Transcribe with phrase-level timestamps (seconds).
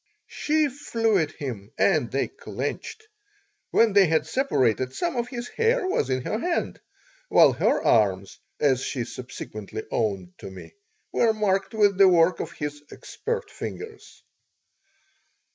[0.29, 3.03] She flew at him and they clenched.
[3.69, 6.79] When they had separated, some of his hair was in her hand,
[7.29, 10.73] while her arms, as she subsequently owned to me,
[11.11, 14.23] were marked with the work of his expert fingers.